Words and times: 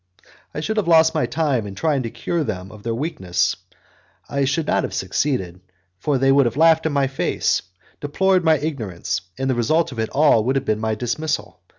I 0.51 0.61
should 0.61 0.77
have 0.77 0.87
lost 0.87 1.13
my 1.13 1.27
time 1.27 1.67
in 1.67 1.75
trying 1.75 2.01
to 2.01 2.09
cure 2.09 2.43
them 2.43 2.71
of 2.71 2.81
their 2.81 2.95
weakness; 2.95 3.55
I 4.27 4.45
should 4.45 4.65
not 4.65 4.81
have 4.83 4.95
succeeded, 4.95 5.61
for 5.99 6.17
they 6.17 6.31
would 6.31 6.47
have 6.47 6.57
laughed 6.57 6.87
in 6.87 6.91
my 6.91 7.05
face, 7.05 7.61
deplored 7.99 8.43
my 8.43 8.57
ignorance, 8.57 9.21
and 9.37 9.47
the 9.47 9.53
result 9.53 9.91
of 9.91 9.99
it 9.99 10.09
all 10.09 10.43
would 10.45 10.55
have 10.55 10.65
been 10.65 10.79
my 10.79 10.95
dismissal. 10.95 11.61